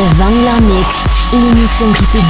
The 0.00 0.16
Vangler 0.16 0.62
Mix, 0.62 0.96
l'émission 1.30 1.92
qui 1.92 2.04
fait 2.06 2.22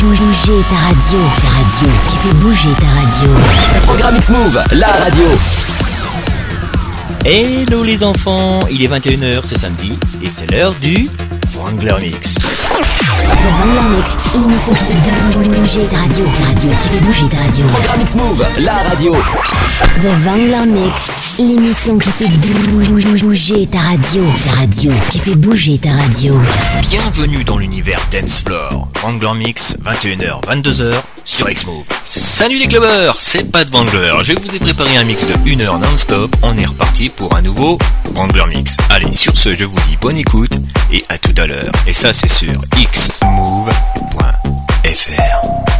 bouger 0.00 0.64
ta 0.70 0.76
radio. 0.86 1.18
Ta 1.42 1.48
radio, 1.48 1.88
qui 2.08 2.16
fait 2.16 2.34
bouger 2.36 2.68
ta 2.80 2.86
radio. 2.98 3.34
Programme 3.82 4.16
X-Move, 4.16 4.64
la 4.72 4.86
radio. 4.86 5.26
Hello 7.26 7.82
les 7.82 8.02
enfants, 8.02 8.60
il 8.70 8.82
est 8.82 8.88
21h, 8.88 9.40
c'est 9.44 9.58
samedi, 9.58 9.98
et 10.22 10.30
c'est 10.30 10.50
l'heure 10.50 10.72
du 10.80 11.10
Wrangler 11.54 11.96
Mix. 12.00 12.36
The 13.44 13.46
Vangler 13.46 13.96
Mix, 13.96 14.10
l'émission 14.34 14.72
qui 14.72 14.84
fait 14.84 15.50
bouger 15.50 15.86
ta 15.90 15.98
radio. 15.98 16.24
Radio, 16.46 16.70
qui 16.80 16.88
fait 16.88 17.00
bouger 17.00 17.28
ta 17.28 17.36
radio. 17.36 17.66
Programme 17.66 18.00
X-Move, 18.00 18.46
la 18.56 18.72
radio. 18.72 19.12
The 20.00 20.06
Vangler 20.24 20.66
Mix, 20.66 21.02
l'émission 21.38 21.98
qui 21.98 22.10
fait 22.10 22.28
bouger 22.28 23.66
ta 23.66 23.80
radio. 23.80 24.24
Ta 24.46 24.50
radio, 24.60 24.92
qui 25.10 25.18
fait 25.18 25.34
bouger 25.34 25.78
ta 25.78 25.90
radio. 25.90 26.40
Bienvenue 26.88 27.44
dans 27.44 27.58
l'univers 27.58 28.00
Dance 28.10 28.42
Floor. 28.46 28.88
Wrangler 29.02 29.34
Mix, 29.34 29.76
21h, 29.84 30.42
22h, 30.46 30.94
sur 31.26 31.50
X-Move. 31.50 31.84
Salut 32.04 32.58
les 32.58 32.66
clubbers, 32.66 33.16
c'est 33.18 33.52
pas 33.52 33.64
de 33.64 33.70
Wrangler. 33.70 34.14
Je 34.22 34.32
vous 34.32 34.56
ai 34.56 34.58
préparé 34.58 34.96
un 34.96 35.04
mix 35.04 35.26
de 35.26 35.34
1 35.34 35.60
heure 35.60 35.78
non-stop. 35.78 36.34
On 36.40 36.56
est 36.56 36.64
reparti 36.66 37.10
pour 37.10 37.36
un 37.36 37.42
nouveau 37.42 37.76
Wrangler 38.14 38.46
Mix. 38.48 38.78
Allez, 38.88 39.12
sur 39.12 39.36
ce, 39.36 39.52
je 39.54 39.66
vous 39.66 39.78
dis 39.86 39.98
bonne 40.00 40.16
écoute 40.16 40.56
et 40.90 41.04
à 41.10 41.18
tout 41.18 41.34
à 41.36 41.46
l'heure. 41.46 41.72
Et 41.86 41.92
ça, 41.92 42.14
c'est 42.14 42.28
sur 42.28 42.60
xmove.fr. 42.74 43.33
I 44.86 45.73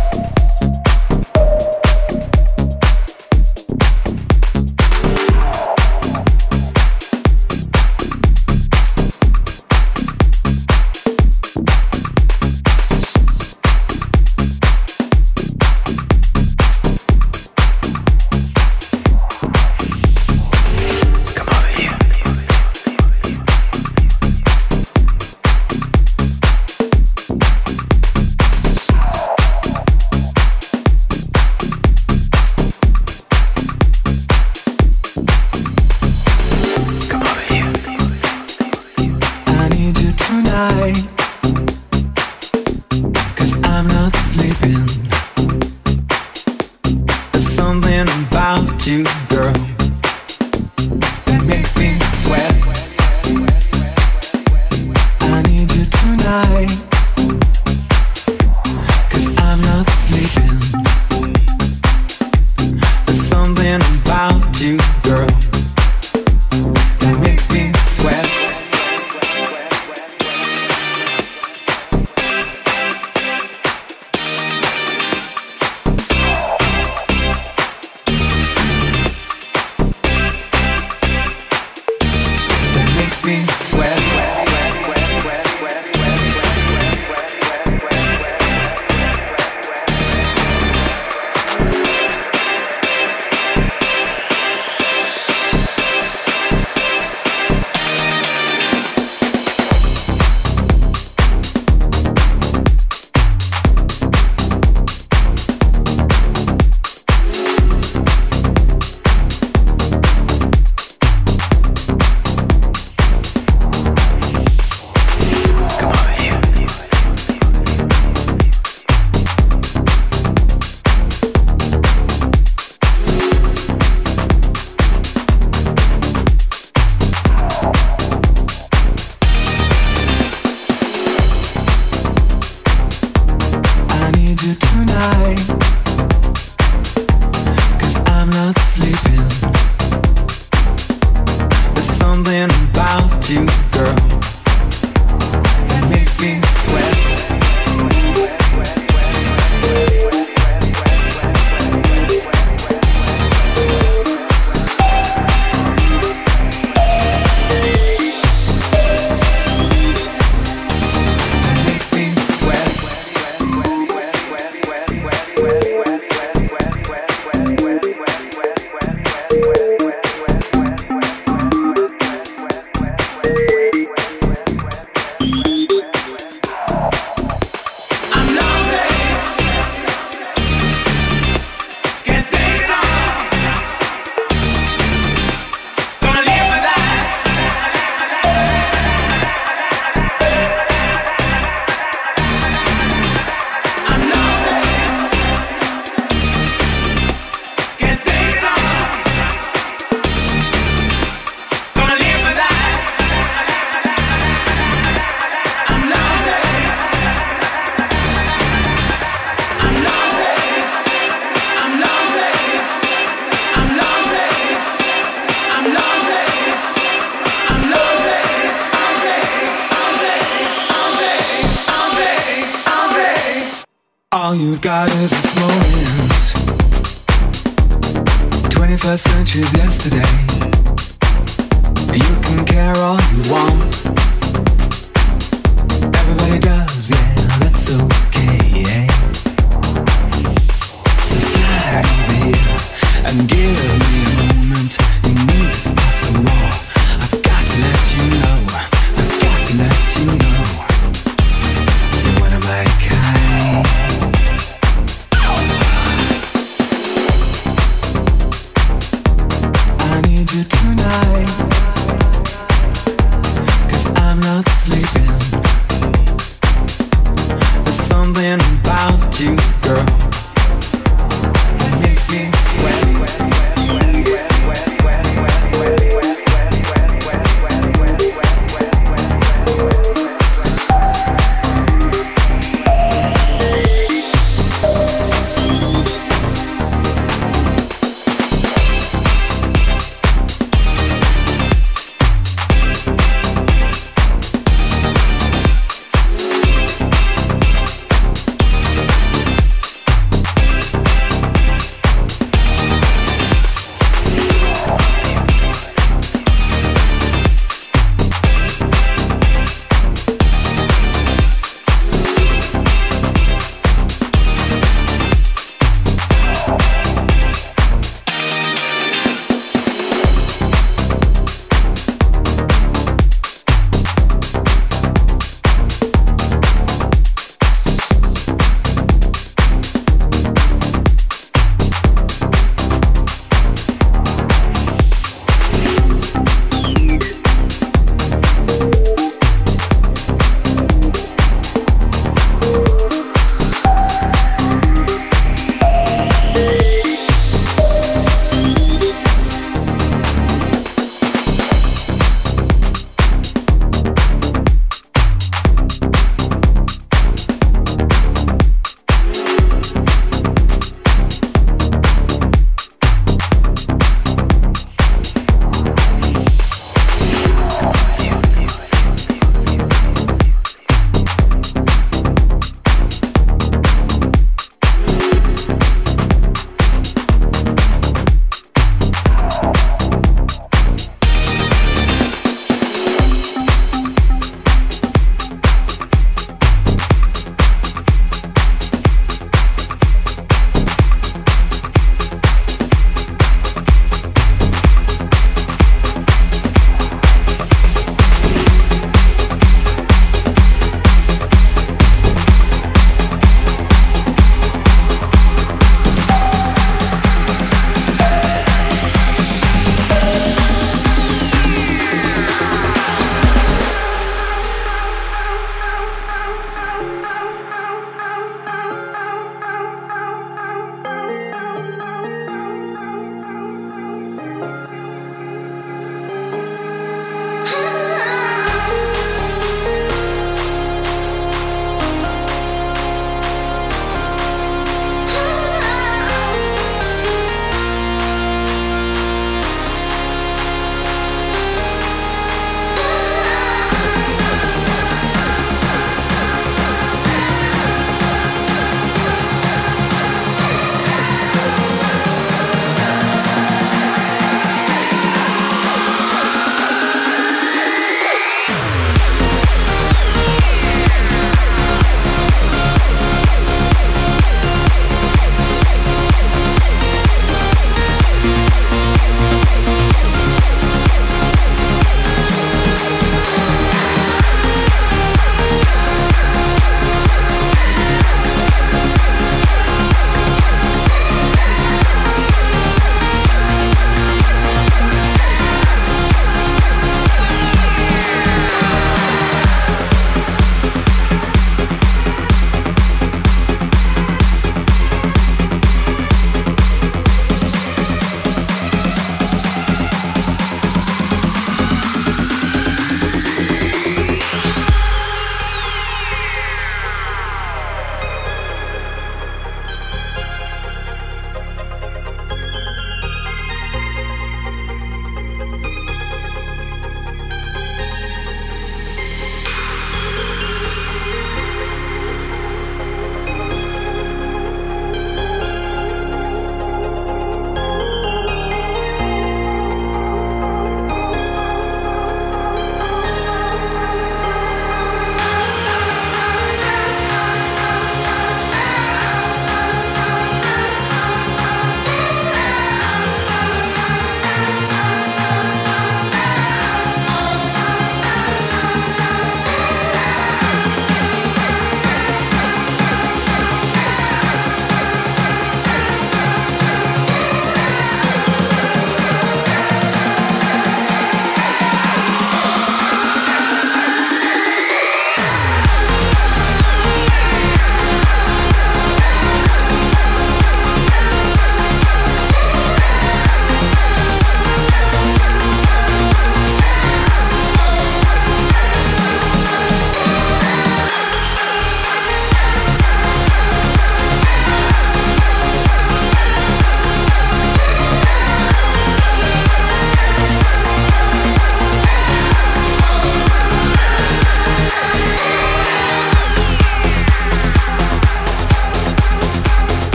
God 224.65 224.89
is 224.93 225.34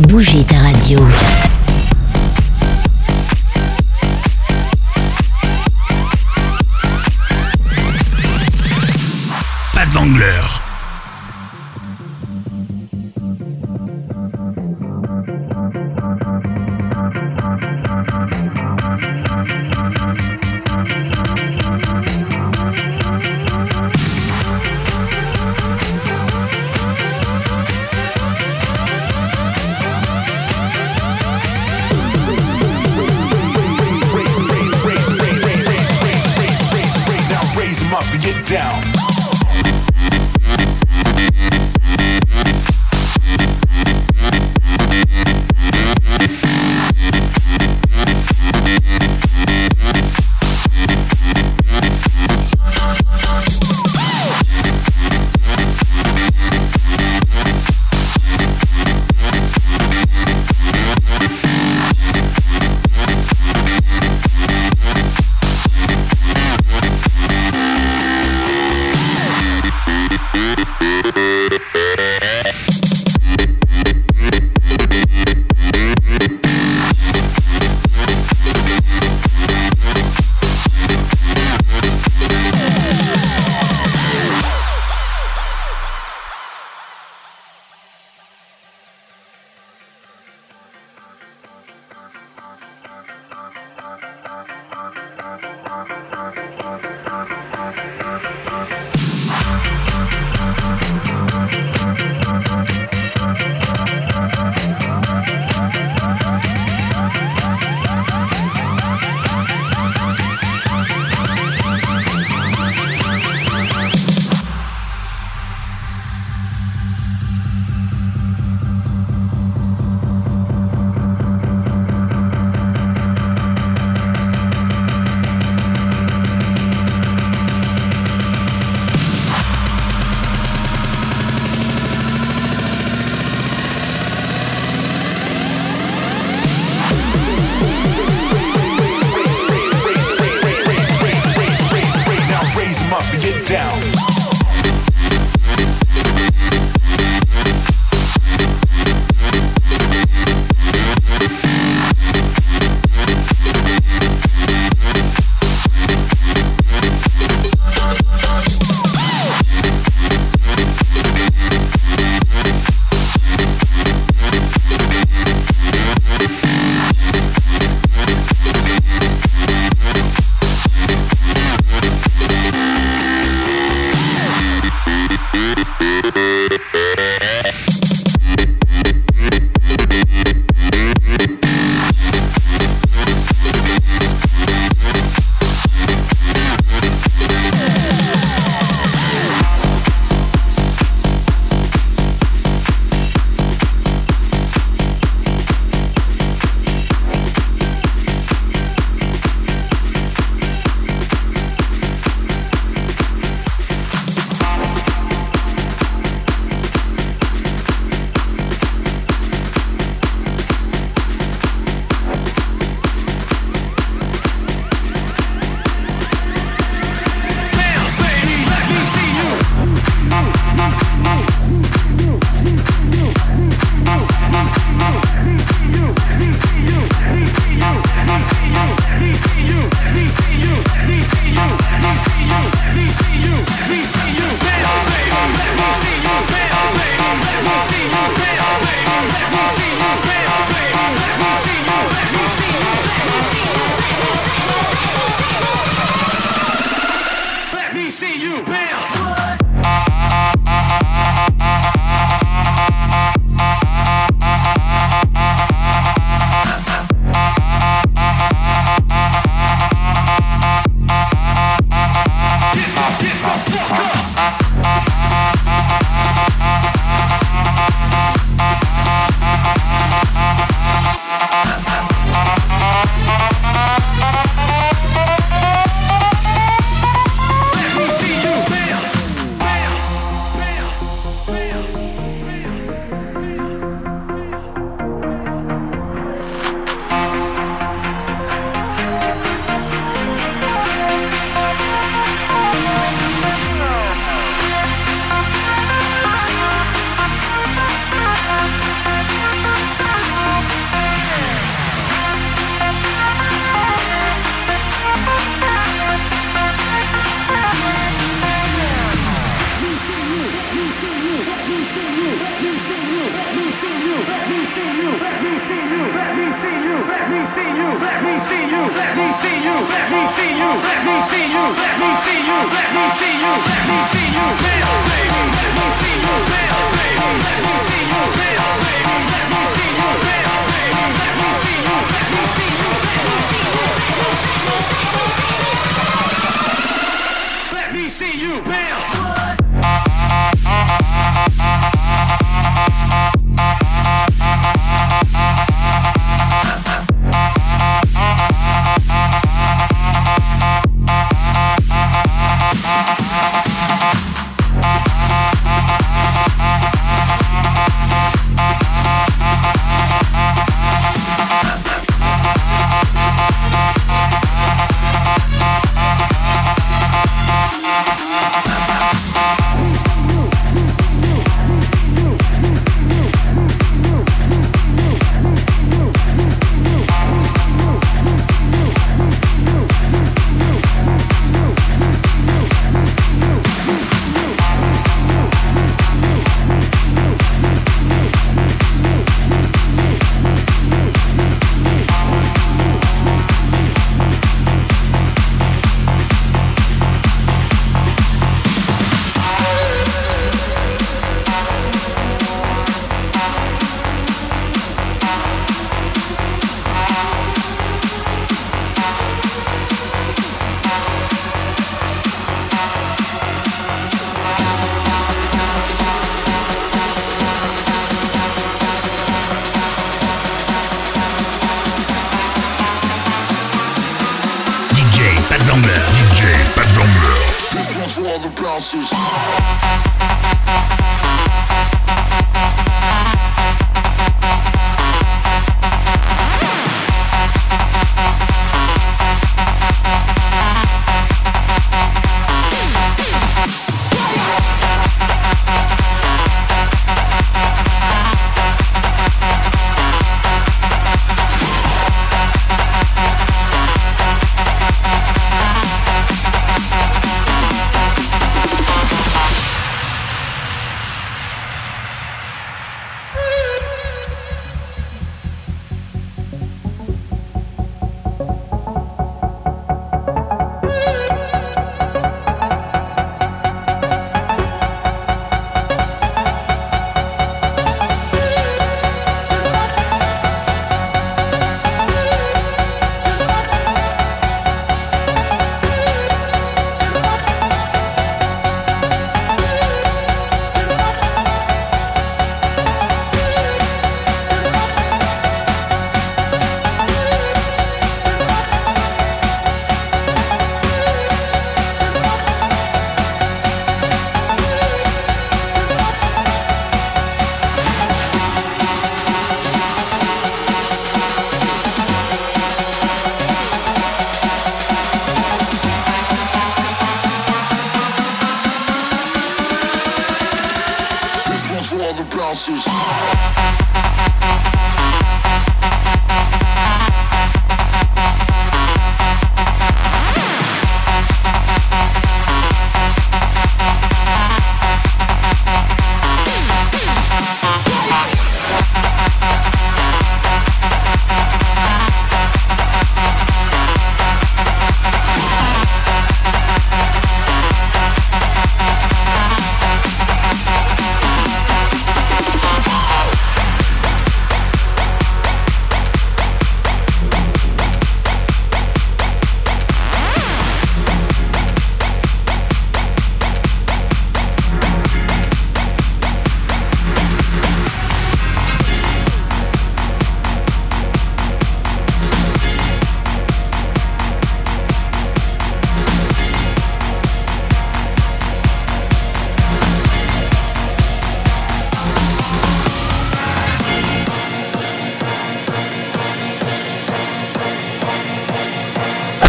bouger 0.00 0.45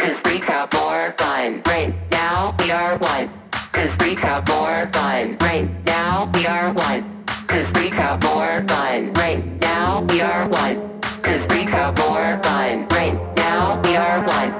Cause 0.00 0.18
freaks 0.22 0.48
out 0.48 0.72
more 0.72 1.12
fun. 1.18 1.60
Right 1.66 1.94
now 2.10 2.54
we 2.58 2.70
are 2.70 2.96
one. 2.96 3.30
Cause 3.70 3.96
freaks 3.96 4.24
out 4.24 4.48
more 4.48 4.88
fun. 4.94 5.36
Right 5.42 5.68
now 5.84 6.30
we 6.32 6.46
are 6.46 6.72
one. 6.72 7.24
Cause 7.46 7.70
freaks 7.70 7.98
out 7.98 8.22
more 8.22 8.64
fun. 8.66 9.12
Right 9.12 9.44
now 9.60 10.00
we 10.08 10.22
are 10.22 10.48
one. 10.48 11.00
Cause 11.20 11.46
freaks 11.46 11.74
out 11.74 11.98
more 11.98 12.40
fun. 12.42 12.88
Right 12.88 13.36
now 13.36 13.78
we 13.84 13.94
are 13.94 14.24
one. 14.26 14.59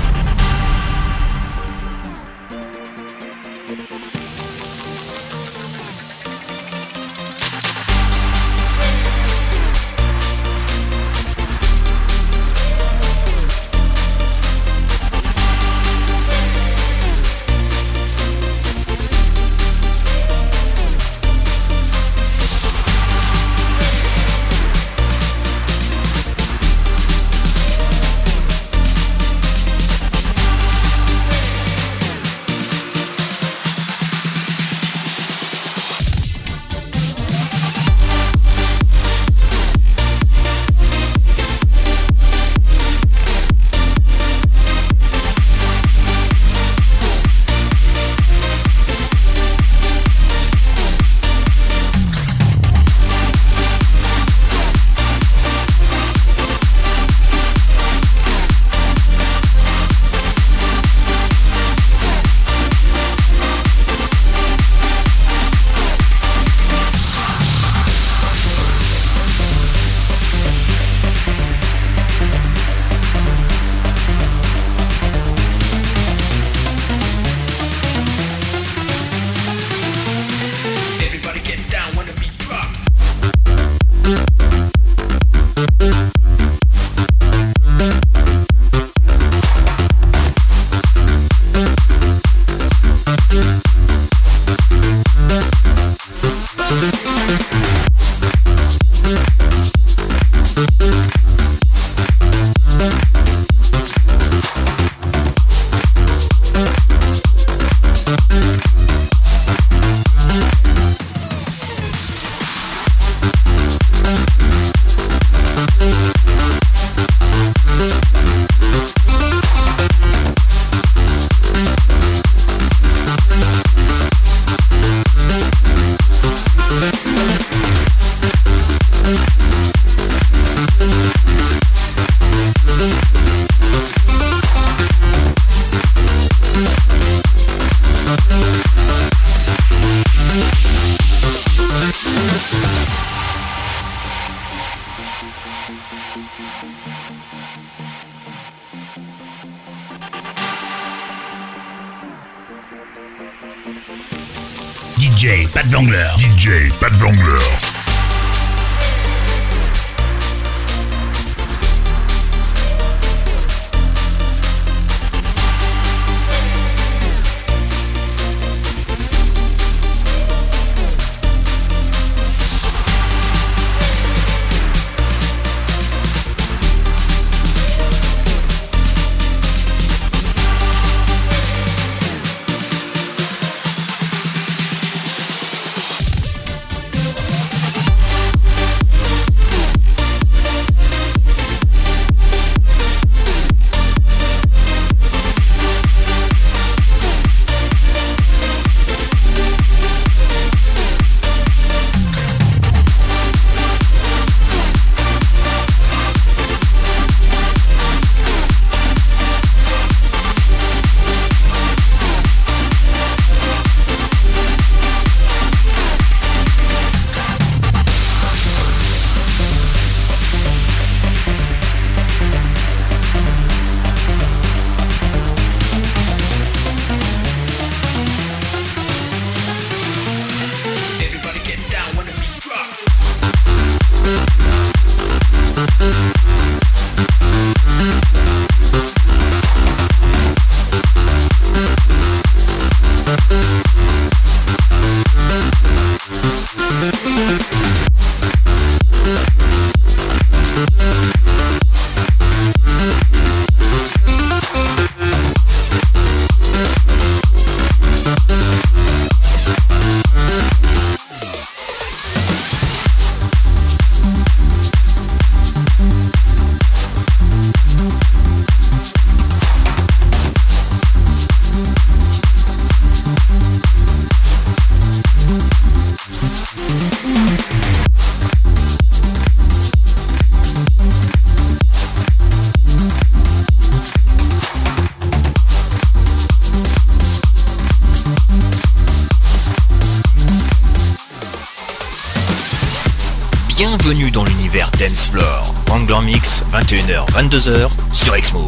Dance 294.77 295.09
Floor. 295.09 295.53
Wrangler 295.67 296.01
Mix, 296.01 296.45
21h, 296.53 297.05
22h 297.11 297.69
sur 297.91 298.15
Exmo. 298.15 298.47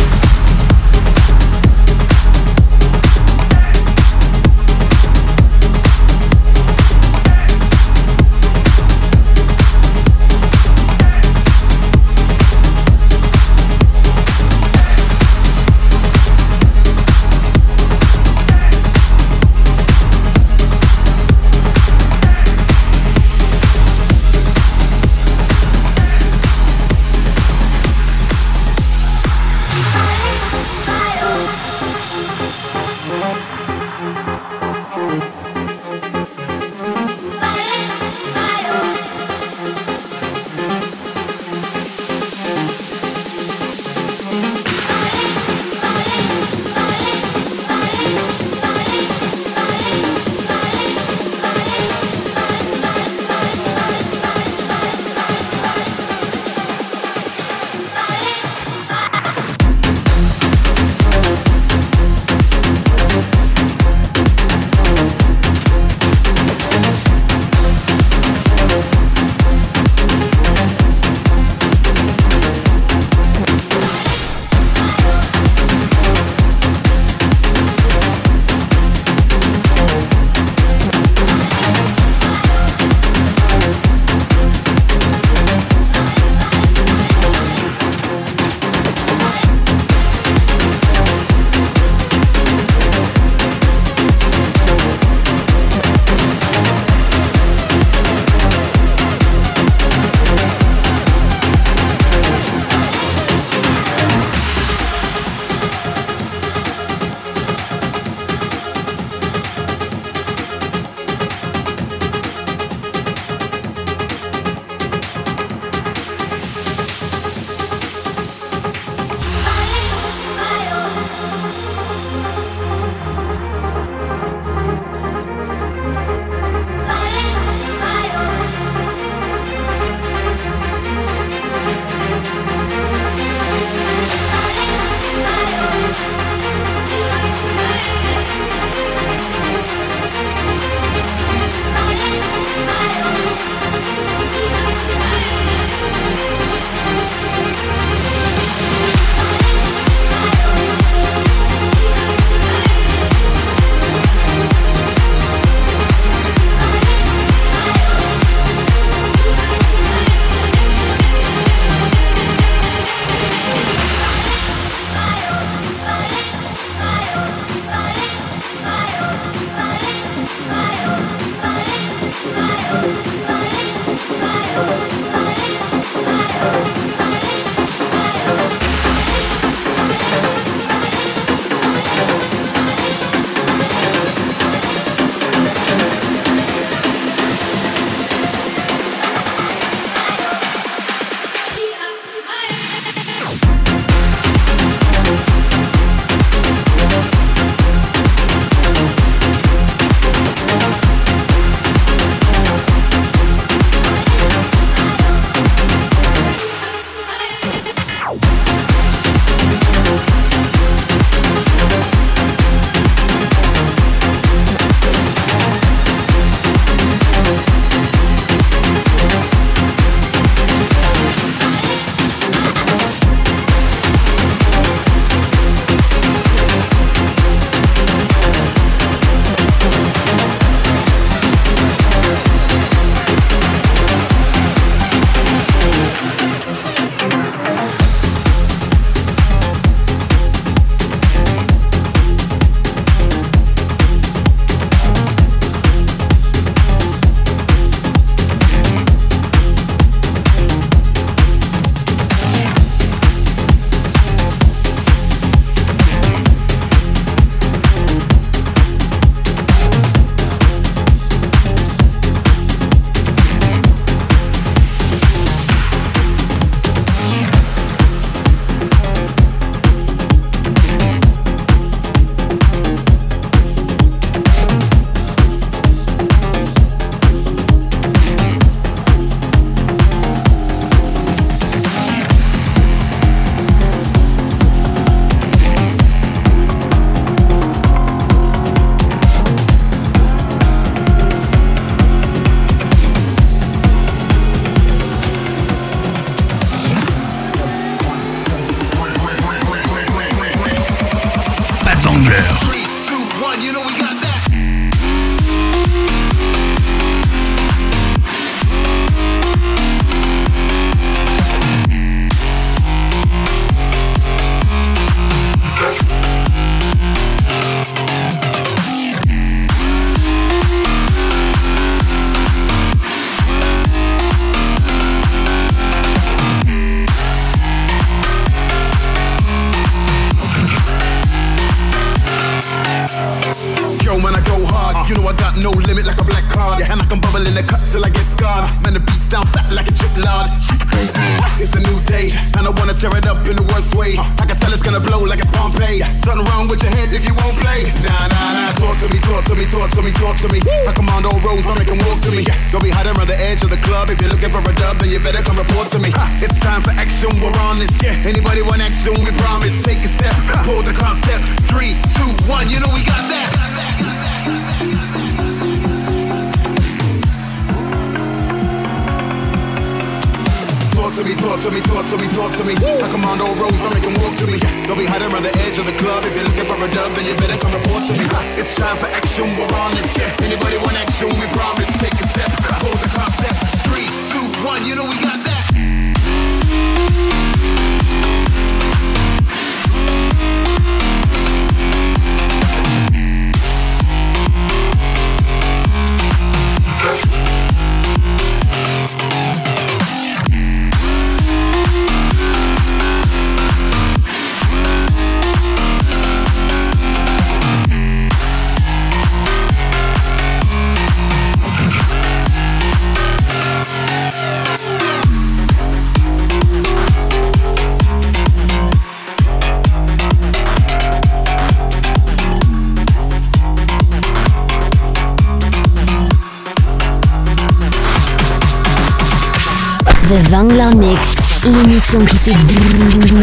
Bangla 430.41 430.71
Mix, 430.71 431.17
l'émission 431.43 432.03
qui 432.03 432.17
fait 432.17 432.33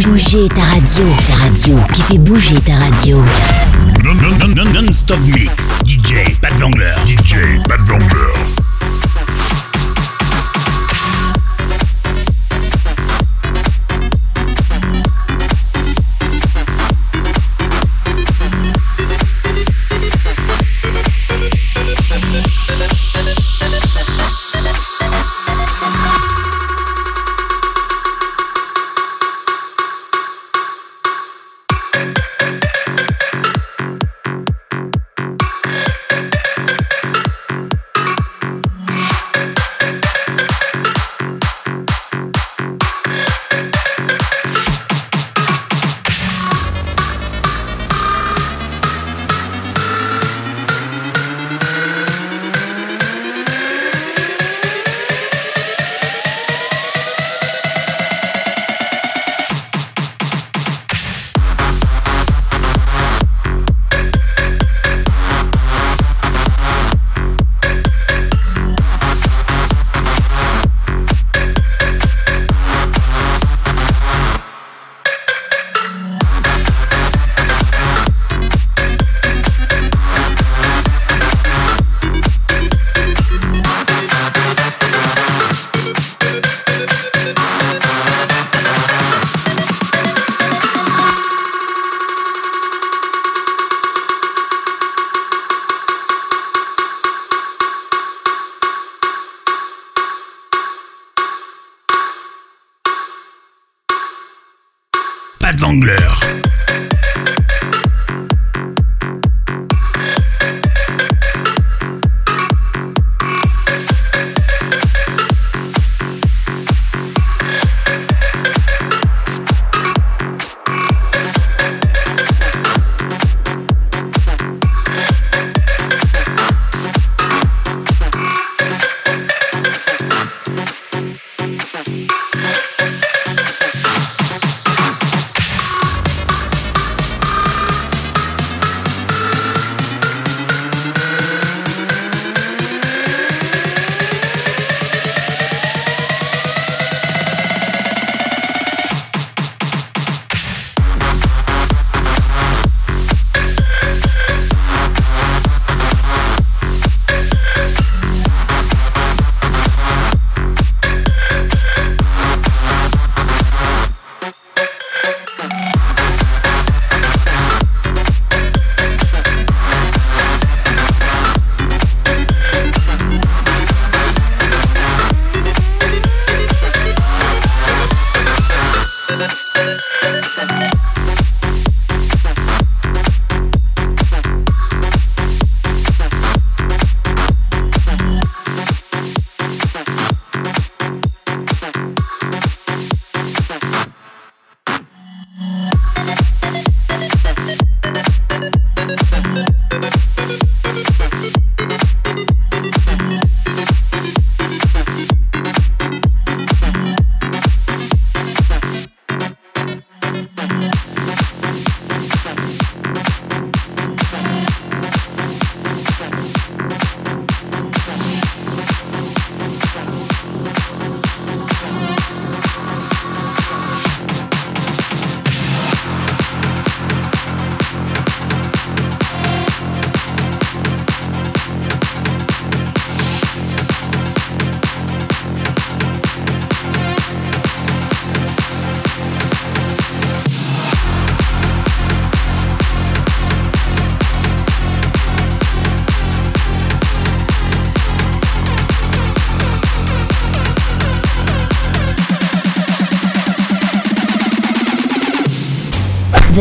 bouger 0.08 0.48
ta 0.54 0.62
radio, 0.62 1.04
ta 1.26 1.34
radio, 1.34 1.76
qui 1.92 2.02
fait 2.02 2.18
bouger 2.18 2.54
ta 2.60 2.74
radio. 2.76 3.16
Non, 4.04 4.14
non, 4.14 4.30
non, 4.38 4.54
non, 4.54 4.82
non, 4.82 4.92
stop 4.92 5.18
mix. 5.26 5.70
DJ, 5.84 6.38
pas 6.40 6.50
de 6.50 6.60
Bangler. 6.60 6.94
DJ, 7.04 7.60
pas 7.66 7.76
de 7.76 7.82
Bangler. 7.82 8.57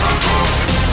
Mash 0.00 0.78
up 0.78 0.83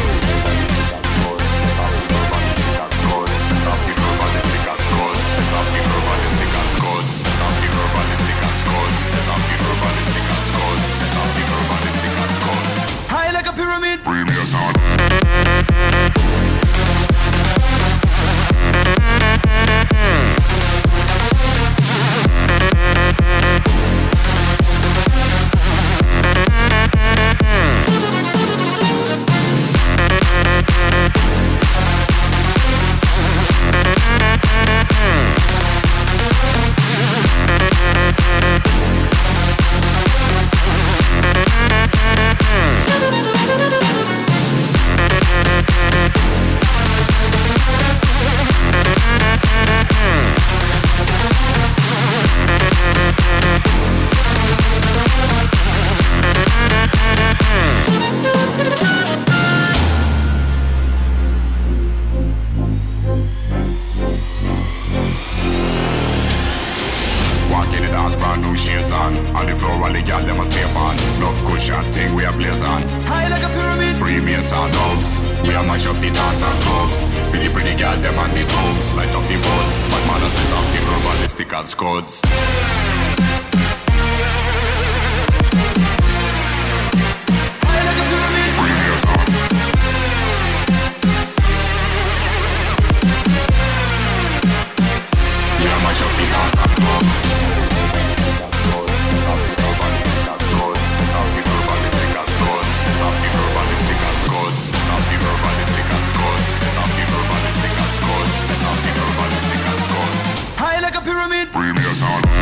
High 111.22 112.41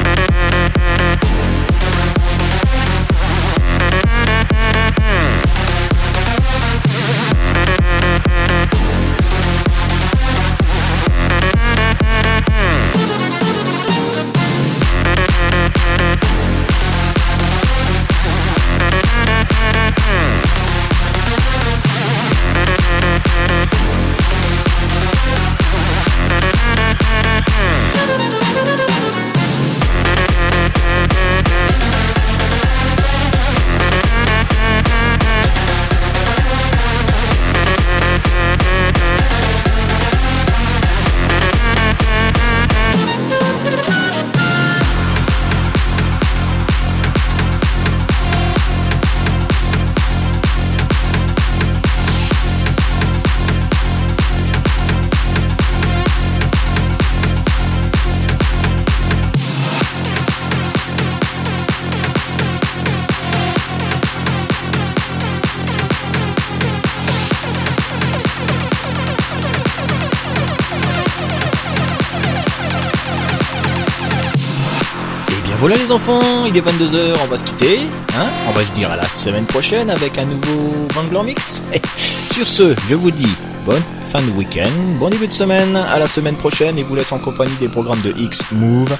les 75.89 75.95
enfants, 75.95 76.45
il 76.45 76.55
est 76.55 76.61
22h, 76.61 77.15
on 77.23 77.27
va 77.27 77.37
se 77.37 77.43
quitter. 77.43 77.79
Hein 78.15 78.27
on 78.47 78.51
va 78.51 78.63
se 78.63 78.71
dire 78.73 78.91
à 78.91 78.95
la 78.95 79.07
semaine 79.07 79.45
prochaine 79.45 79.89
avec 79.89 80.19
un 80.19 80.25
nouveau 80.25 80.87
Vangler 80.93 81.31
Mix. 81.31 81.63
Et 81.73 81.81
sur 82.33 82.47
ce, 82.47 82.75
je 82.87 82.93
vous 82.93 83.09
dis 83.09 83.29
bonne 83.65 83.81
fin 84.11 84.21
de 84.21 84.29
week-end, 84.37 84.69
bon 84.99 85.09
début 85.09 85.27
de 85.27 85.33
semaine, 85.33 85.75
à 85.75 85.97
la 85.97 86.07
semaine 86.07 86.35
prochaine 86.35 86.77
et 86.77 86.83
vous 86.83 86.95
laisse 86.95 87.11
en 87.11 87.17
compagnie 87.17 87.55
des 87.59 87.69
programmes 87.69 88.01
de 88.01 88.13
X-Move. 88.19 88.95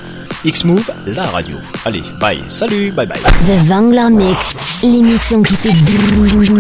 X-Move, 0.46 0.92
la 1.06 1.28
radio. 1.28 1.58
Allez, 1.86 2.02
bye, 2.20 2.42
salut, 2.50 2.92
bye 2.92 3.06
bye. 3.06 3.20
The 3.46 3.68
Vangler 3.68 4.10
Mix, 4.10 4.58
l'émission 4.82 5.44
qui 5.44 5.56
fait 5.56 5.74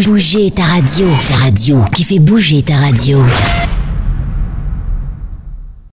bouger 0.05 0.51
ta 0.51 0.63
radio. 0.63 1.07
Ta 1.27 1.37
radio, 1.37 1.83
qui 1.95 2.03
fait 2.03 2.19
bouger 2.19 2.61
ta 2.61 2.75
radio. 2.75 3.19